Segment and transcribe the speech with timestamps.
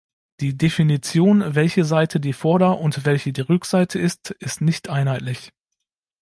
[0.39, 5.53] Die Definition, welche Seite die Vorder- und welche die Rückseite ist, ist nicht einheitlich.